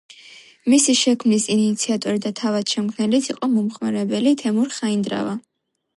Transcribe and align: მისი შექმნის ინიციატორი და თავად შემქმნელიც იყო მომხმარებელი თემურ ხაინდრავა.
მისი 0.73 0.93
შექმნის 0.99 1.45
ინიციატორი 1.55 2.23
და 2.25 2.33
თავად 2.41 2.73
შემქმნელიც 2.77 3.31
იყო 3.35 3.53
მომხმარებელი 3.59 4.37
თემურ 4.45 4.77
ხაინდრავა. 4.79 5.41